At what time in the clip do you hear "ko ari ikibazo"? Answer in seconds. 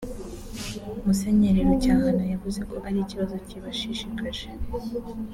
2.69-3.35